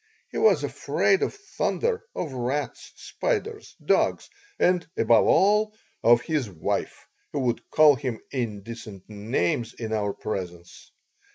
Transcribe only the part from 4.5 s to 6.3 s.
and, above all, of